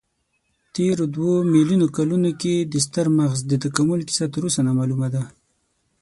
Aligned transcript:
تېرو 0.75 1.03
دوو 1.15 1.31
میلیونو 1.53 1.87
کلونو 1.97 2.31
کې 2.41 2.55
د 2.71 2.75
ستر 2.85 3.07
مغز 3.17 3.39
د 3.45 3.53
تکامل 3.63 3.99
کیسه 4.07 4.25
تراوسه 4.33 4.59
نامعلومه 4.67 5.07
ده. 5.13 5.23